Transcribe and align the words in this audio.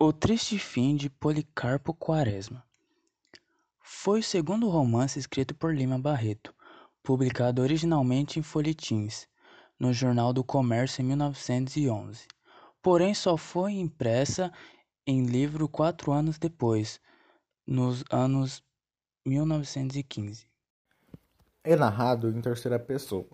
O 0.00 0.12
Triste 0.12 0.60
Fim 0.60 0.94
de 0.94 1.10
Policarpo 1.10 1.92
Quaresma 1.92 2.64
foi 3.80 4.20
o 4.20 4.22
segundo 4.22 4.68
romance 4.68 5.18
escrito 5.18 5.56
por 5.56 5.74
Lima 5.74 5.98
Barreto, 5.98 6.54
publicado 7.02 7.60
originalmente 7.60 8.38
em 8.38 8.42
folhetins, 8.42 9.26
no 9.76 9.92
Jornal 9.92 10.32
do 10.32 10.44
Comércio 10.44 11.02
em 11.02 11.06
1911, 11.06 12.28
porém 12.80 13.12
só 13.12 13.36
foi 13.36 13.72
impressa 13.72 14.52
em 15.04 15.26
livro 15.26 15.68
quatro 15.68 16.12
anos 16.12 16.38
depois, 16.38 17.00
nos 17.66 18.04
anos 18.08 18.62
1915. 19.26 20.46
É 21.64 21.74
narrado 21.74 22.30
em 22.30 22.40
terceira 22.40 22.78
pessoa, 22.78 23.26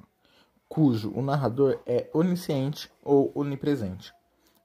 cujo 0.66 1.12
o 1.14 1.20
narrador 1.20 1.82
é 1.84 2.08
onisciente 2.14 2.90
ou 3.02 3.30
onipresente. 3.34 4.14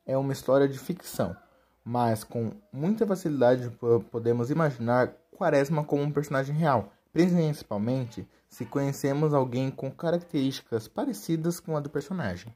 É 0.05 0.17
uma 0.17 0.31
história 0.31 0.65
de 0.65 0.79
ficção 0.79 1.35
mas 1.83 2.23
com 2.23 2.51
muita 2.71 3.05
facilidade 3.05 3.71
podemos 4.11 4.49
imaginar 4.49 5.13
Quaresma 5.31 5.83
como 5.83 6.03
um 6.03 6.11
personagem 6.11 6.55
real, 6.55 6.91
principalmente 7.13 8.27
se 8.49 8.65
conhecemos 8.65 9.33
alguém 9.33 9.71
com 9.71 9.89
características 9.89 10.87
parecidas 10.87 11.59
com 11.59 11.77
a 11.77 11.79
do 11.79 11.89
personagem. 11.89 12.53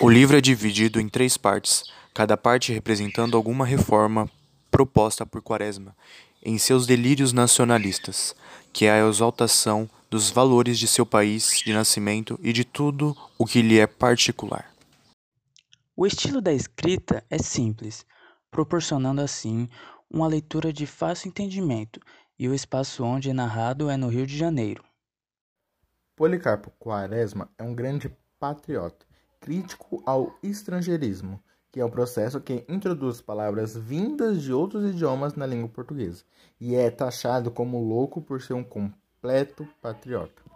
O 0.00 0.08
livro 0.08 0.36
é 0.36 0.40
dividido 0.40 1.00
em 1.00 1.08
três 1.08 1.36
partes, 1.36 1.84
cada 2.14 2.36
parte 2.36 2.72
representando 2.72 3.36
alguma 3.36 3.66
reforma 3.66 4.30
proposta 4.70 5.26
por 5.26 5.42
Quaresma 5.42 5.94
em 6.42 6.56
seus 6.56 6.86
delírios 6.86 7.32
nacionalistas, 7.32 8.34
que 8.72 8.86
é 8.86 8.92
a 8.92 9.08
exaltação 9.08 9.88
dos 10.08 10.30
valores 10.30 10.78
de 10.78 10.88
seu 10.88 11.04
país 11.04 11.60
de 11.64 11.72
nascimento 11.72 12.38
e 12.42 12.52
de 12.52 12.64
tudo 12.64 13.16
o 13.38 13.44
que 13.44 13.60
lhe 13.62 13.78
é 13.78 13.86
particular. 13.86 14.70
O 16.02 16.06
estilo 16.06 16.40
da 16.40 16.50
escrita 16.50 17.22
é 17.28 17.36
simples, 17.36 18.06
proporcionando 18.50 19.20
assim 19.20 19.68
uma 20.10 20.26
leitura 20.26 20.72
de 20.72 20.86
fácil 20.86 21.28
entendimento, 21.28 22.00
e 22.38 22.48
o 22.48 22.54
espaço 22.54 23.04
onde 23.04 23.28
é 23.28 23.34
narrado 23.34 23.90
é 23.90 23.98
no 23.98 24.08
Rio 24.08 24.26
de 24.26 24.34
Janeiro. 24.34 24.82
Policarpo 26.16 26.70
Quaresma 26.78 27.50
é 27.58 27.62
um 27.62 27.74
grande 27.74 28.10
patriota, 28.38 29.04
crítico 29.40 30.02
ao 30.06 30.34
estrangeirismo, 30.42 31.38
que 31.70 31.78
é 31.78 31.84
o 31.84 31.90
processo 31.90 32.40
que 32.40 32.64
introduz 32.66 33.20
palavras 33.20 33.76
vindas 33.76 34.40
de 34.40 34.54
outros 34.54 34.88
idiomas 34.94 35.34
na 35.34 35.44
língua 35.44 35.68
portuguesa, 35.68 36.24
e 36.58 36.74
é 36.74 36.90
taxado 36.90 37.50
como 37.50 37.78
louco 37.78 38.22
por 38.22 38.40
ser 38.40 38.54
um 38.54 38.64
completo 38.64 39.68
patriota. 39.82 40.49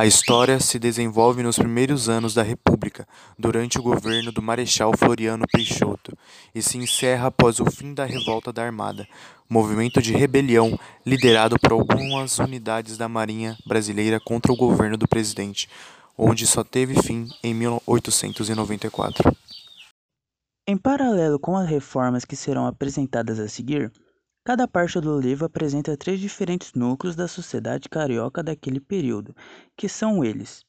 A 0.00 0.06
história 0.06 0.60
se 0.60 0.78
desenvolve 0.78 1.42
nos 1.42 1.58
primeiros 1.58 2.08
anos 2.08 2.32
da 2.32 2.44
República, 2.44 3.04
durante 3.36 3.80
o 3.80 3.82
governo 3.82 4.30
do 4.30 4.40
Marechal 4.40 4.96
Floriano 4.96 5.44
Peixoto, 5.52 6.16
e 6.54 6.62
se 6.62 6.78
encerra 6.78 7.26
após 7.26 7.58
o 7.58 7.64
fim 7.68 7.92
da 7.92 8.04
Revolta 8.04 8.52
da 8.52 8.62
Armada, 8.62 9.08
movimento 9.50 10.00
de 10.00 10.12
rebelião 10.12 10.78
liderado 11.04 11.58
por 11.58 11.72
algumas 11.72 12.38
unidades 12.38 12.96
da 12.96 13.08
Marinha 13.08 13.58
Brasileira 13.66 14.20
contra 14.20 14.52
o 14.52 14.56
governo 14.56 14.96
do 14.96 15.08
presidente, 15.08 15.68
onde 16.16 16.46
só 16.46 16.62
teve 16.62 17.02
fim 17.02 17.26
em 17.42 17.52
1894. 17.52 19.36
Em 20.64 20.76
paralelo 20.76 21.40
com 21.40 21.56
as 21.56 21.68
reformas 21.68 22.24
que 22.24 22.36
serão 22.36 22.68
apresentadas 22.68 23.40
a 23.40 23.48
seguir, 23.48 23.90
Cada 24.48 24.66
parte 24.66 24.98
do 24.98 25.20
livro 25.20 25.44
apresenta 25.44 25.94
três 25.94 26.18
diferentes 26.18 26.72
núcleos 26.72 27.14
da 27.14 27.28
sociedade 27.28 27.86
carioca 27.86 28.42
daquele 28.42 28.80
período, 28.80 29.36
que 29.76 29.90
são 29.90 30.24
eles: 30.24 30.64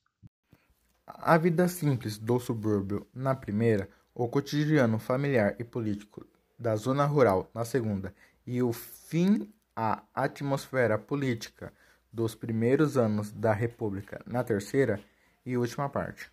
a 1.08 1.38
vida 1.38 1.66
simples 1.70 2.18
do 2.18 2.38
subúrbio 2.42 3.08
na 3.14 3.34
primeira, 3.34 3.90
o 4.14 4.28
cotidiano 4.28 5.00
familiar 5.00 5.56
e 5.58 5.64
político 5.64 6.28
da 6.60 6.76
zona 6.76 7.06
rural 7.06 7.50
na 7.56 7.64
segunda, 7.64 8.14
e 8.46 8.62
o 8.62 8.74
fim 8.74 9.50
à 9.74 10.04
atmosfera 10.14 11.00
política 11.00 11.72
dos 12.12 12.36
primeiros 12.36 12.98
anos 12.98 13.32
da 13.32 13.54
República 13.54 14.22
na 14.28 14.44
terceira 14.44 15.00
e 15.46 15.56
última 15.56 15.88
parte. 15.88 16.30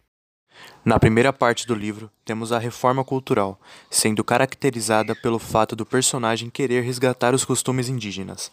Na 0.84 1.00
primeira 1.00 1.32
parte 1.32 1.66
do 1.66 1.74
livro, 1.74 2.10
temos 2.24 2.52
a 2.52 2.58
reforma 2.58 3.04
cultural, 3.04 3.60
sendo 3.90 4.22
caracterizada 4.22 5.16
pelo 5.16 5.38
fato 5.38 5.74
do 5.74 5.84
personagem 5.84 6.48
querer 6.48 6.82
resgatar 6.82 7.34
os 7.34 7.44
costumes 7.44 7.88
indígenas, 7.88 8.52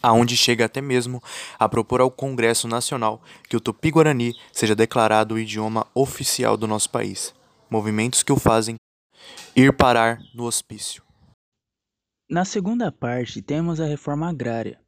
aonde 0.00 0.36
chega 0.36 0.66
até 0.66 0.80
mesmo 0.80 1.20
a 1.58 1.68
propor 1.68 2.00
ao 2.00 2.10
Congresso 2.10 2.68
Nacional 2.68 3.20
que 3.48 3.56
o 3.56 3.60
Tupi-Guarani 3.60 4.34
seja 4.52 4.76
declarado 4.76 5.34
o 5.34 5.38
idioma 5.38 5.86
oficial 5.92 6.56
do 6.56 6.68
nosso 6.68 6.88
país, 6.88 7.34
movimentos 7.68 8.22
que 8.22 8.32
o 8.32 8.38
fazem 8.38 8.76
ir 9.56 9.76
parar 9.76 10.20
no 10.32 10.44
hospício. 10.44 11.02
Na 12.30 12.44
segunda 12.44 12.92
parte, 12.92 13.42
temos 13.42 13.80
a 13.80 13.86
reforma 13.86 14.28
agrária, 14.28 14.78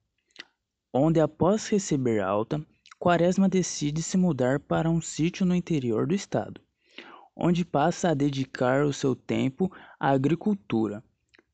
onde 0.95 1.19
após 1.19 1.67
receber 1.69 2.21
alta, 2.21 2.65
Quaresma 3.03 3.49
decide 3.49 4.01
se 4.01 4.17
mudar 4.17 4.61
para 4.61 4.89
um 4.89 5.01
sítio 5.01 5.45
no 5.45 5.57
interior 5.57 6.07
do 6.07 6.15
estado, 6.15 6.61
onde 7.35 7.65
passa 7.65 8.11
a 8.11 8.15
dedicar 8.15 8.85
o 8.85 8.93
seu 8.93 9.17
tempo 9.17 9.73
à 9.99 10.11
agricultura, 10.11 11.03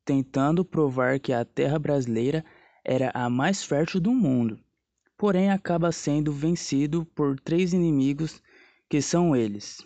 tentando 0.04 0.62
provar 0.62 1.18
que 1.18 1.32
a 1.32 1.46
terra 1.46 1.78
brasileira 1.78 2.44
era 2.84 3.10
a 3.14 3.30
mais 3.30 3.64
fértil 3.64 3.98
do 3.98 4.12
mundo. 4.12 4.58
Porém, 5.16 5.50
acaba 5.50 5.90
sendo 5.90 6.30
vencido 6.34 7.06
por 7.14 7.40
três 7.40 7.72
inimigos 7.72 8.42
que 8.86 9.00
são 9.00 9.34
eles: 9.34 9.78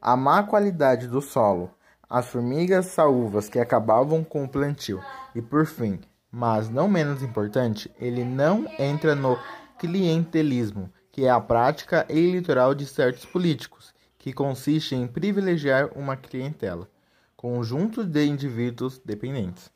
a 0.00 0.16
má 0.16 0.44
qualidade 0.44 1.08
do 1.08 1.20
solo, 1.20 1.68
as 2.08 2.26
formigas 2.28 2.86
saúvas 2.86 3.48
que 3.48 3.58
acabavam 3.58 4.22
com 4.22 4.44
o 4.44 4.48
plantio 4.48 5.02
e, 5.34 5.42
por 5.42 5.66
fim, 5.66 5.98
mas 6.30 6.70
não 6.70 6.86
menos 6.86 7.24
importante, 7.24 7.90
ele 7.98 8.24
não 8.24 8.66
entra 8.78 9.16
no 9.16 9.36
clientelismo, 9.78 10.92
que 11.12 11.24
é 11.24 11.30
a 11.30 11.40
prática 11.40 12.06
eleitoral 12.08 12.74
de 12.74 12.86
certos 12.86 13.24
políticos, 13.24 13.94
que 14.18 14.32
consiste 14.32 14.94
em 14.94 15.06
privilegiar 15.06 15.90
uma 15.96 16.16
clientela, 16.16 16.88
conjunto 17.36 18.04
de 18.04 18.24
indivíduos 18.24 18.98
dependentes, 19.04 19.70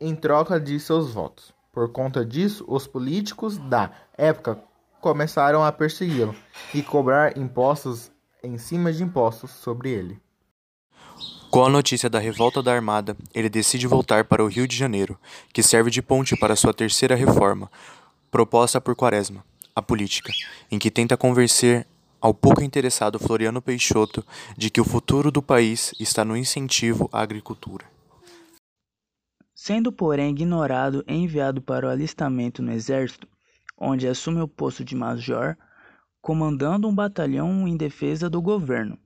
em 0.00 0.14
troca 0.14 0.58
de 0.58 0.78
seus 0.80 1.12
votos. 1.12 1.54
Por 1.72 1.90
conta 1.90 2.24
disso, 2.24 2.64
os 2.68 2.86
políticos 2.86 3.58
da 3.58 3.90
época 4.16 4.62
começaram 5.00 5.62
a 5.62 5.70
persegui-lo 5.70 6.34
e 6.72 6.82
cobrar 6.82 7.36
impostos 7.36 8.10
em 8.42 8.58
cima 8.58 8.92
de 8.92 9.02
impostos 9.02 9.50
sobre 9.50 9.90
ele. 9.90 10.20
Com 11.50 11.64
a 11.64 11.68
notícia 11.68 12.10
da 12.10 12.18
revolta 12.18 12.60
da 12.60 12.74
Armada, 12.74 13.16
ele 13.32 13.48
decide 13.48 13.86
voltar 13.86 14.24
para 14.24 14.42
o 14.42 14.48
Rio 14.48 14.66
de 14.66 14.76
Janeiro, 14.76 15.16
que 15.52 15.62
serve 15.62 15.88
de 15.88 16.02
ponte 16.02 16.36
para 16.36 16.56
sua 16.56 16.74
terceira 16.74 17.14
reforma, 17.14 17.70
proposta 18.34 18.80
por 18.80 18.96
Quaresma, 18.96 19.44
a 19.76 19.80
política, 19.80 20.32
em 20.68 20.76
que 20.76 20.90
tenta 20.90 21.16
convencer 21.16 21.86
ao 22.20 22.34
pouco 22.34 22.64
interessado 22.64 23.16
Floriano 23.16 23.62
Peixoto 23.62 24.26
de 24.58 24.70
que 24.70 24.80
o 24.80 24.84
futuro 24.84 25.30
do 25.30 25.40
país 25.40 25.94
está 26.00 26.24
no 26.24 26.36
incentivo 26.36 27.08
à 27.12 27.20
agricultura. 27.20 27.84
Sendo, 29.54 29.92
porém, 29.92 30.30
ignorado 30.30 31.04
e 31.06 31.14
enviado 31.14 31.62
para 31.62 31.86
o 31.86 31.88
alistamento 31.88 32.60
no 32.60 32.72
exército, 32.72 33.28
onde 33.78 34.08
assume 34.08 34.40
o 34.40 34.48
posto 34.48 34.84
de 34.84 34.96
major, 34.96 35.56
comandando 36.20 36.88
um 36.88 36.94
batalhão 36.94 37.68
em 37.68 37.76
defesa 37.76 38.28
do 38.28 38.42
governo, 38.42 38.98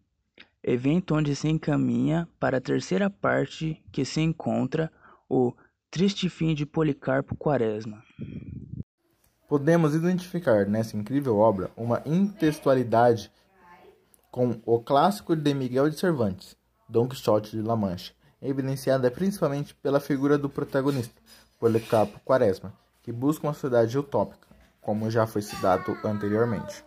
evento 0.62 1.14
onde 1.14 1.36
se 1.36 1.48
encaminha 1.48 2.26
para 2.40 2.56
a 2.56 2.62
terceira 2.62 3.10
parte 3.10 3.84
que 3.92 4.06
se 4.06 4.22
encontra 4.22 4.90
o 5.28 5.52
Triste 5.90 6.30
Fim 6.30 6.54
de 6.54 6.64
Policarpo 6.64 7.36
Quaresma. 7.36 8.02
Podemos 9.48 9.94
identificar 9.94 10.66
nessa 10.66 10.94
incrível 10.94 11.38
obra 11.38 11.70
uma 11.74 12.02
intextualidade 12.04 13.32
com 14.30 14.60
o 14.66 14.78
clássico 14.78 15.34
de 15.34 15.54
Miguel 15.54 15.88
de 15.88 15.98
Cervantes, 15.98 16.54
Dom 16.86 17.08
Quixote 17.08 17.56
de 17.56 17.62
La 17.62 17.74
Mancha, 17.74 18.12
evidenciada 18.42 19.10
principalmente 19.10 19.74
pela 19.76 20.00
figura 20.00 20.36
do 20.36 20.50
protagonista, 20.50 21.18
Policarpo 21.58 22.20
Quaresma, 22.26 22.74
que 23.02 23.10
busca 23.10 23.46
uma 23.46 23.54
sociedade 23.54 23.96
utópica, 23.96 24.46
como 24.82 25.10
já 25.10 25.26
foi 25.26 25.40
citado 25.40 25.96
anteriormente. 26.04 26.84